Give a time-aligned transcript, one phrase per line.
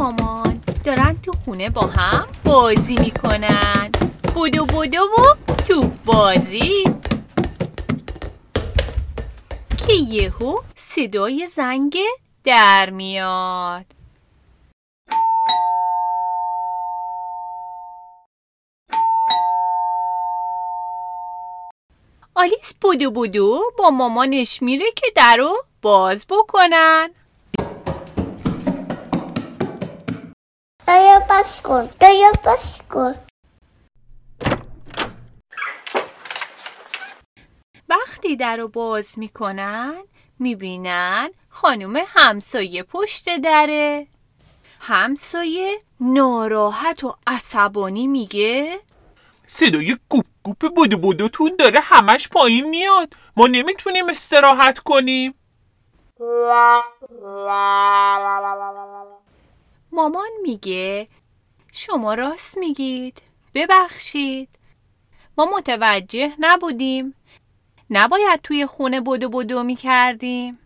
[0.00, 3.90] مامان دارن تو خونه با هم بازی می‌کنن.
[4.34, 6.84] بودو بودو و تو بازی.
[9.86, 11.96] که یهو صدای زنگ
[12.44, 13.84] در میاد.
[22.34, 27.10] آلیس بودو بودو با مامانش میره که درو باز بکنن.
[30.90, 33.14] دایا باز کن دایا باز کن
[37.88, 39.94] وقتی در رو باز می‌کنن
[40.38, 44.06] می‌بینن خانم همسایه پشت دره.
[44.80, 48.80] همسایه ناراحت و عصبانی میگه.
[49.46, 53.14] صدای گوپ گوپ بودو بودوتون داره همش پایین میاد.
[53.36, 55.34] ما نمی‌تونیم استراحت کنیم.
[59.92, 61.08] مامان میگه
[61.72, 63.22] شما راست میگید.
[63.54, 64.48] ببخشید.
[65.38, 67.14] ما متوجه نبودیم.
[67.90, 70.58] نباید توی خونه بدو بدو می‌کردیم.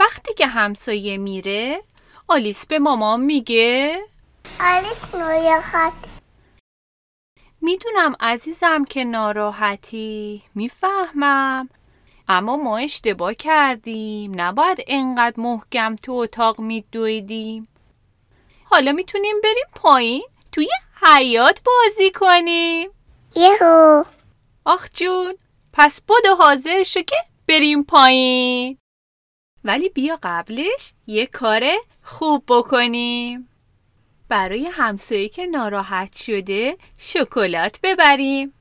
[0.00, 1.82] وقتی که همسایه میره
[2.28, 4.00] آلیس به مامان میگه
[4.60, 6.10] آلیس نویاخت
[7.60, 10.42] می‌دونم عزیزم که ناراحتی.
[10.54, 11.68] می‌فهمم.
[12.28, 14.32] اما ما اشتباه کردیم.
[14.36, 17.66] نباید انقدر محکم تو اتاق میدویدیم.
[18.70, 20.68] حالا می‌تونیم بریم پایین توی
[21.02, 22.90] حیات بازی کنیم.
[23.36, 24.04] یهو.
[24.64, 25.34] آخ جون
[25.72, 27.16] پس بدو حاضر شو که
[27.48, 28.78] بریم پایین.
[29.64, 31.62] ولی بیا قبلش یه کار
[32.02, 33.48] خوب بکنیم.
[34.28, 38.54] برای همسایه که ناراحت شده شکلات ببریم.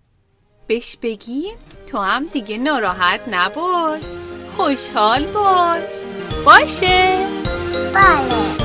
[0.67, 4.03] بهش بگیم تو هم دیگه ناراحت نباش.
[4.57, 5.83] خوشحال باش.
[6.45, 7.27] باشه.
[7.93, 8.58] بله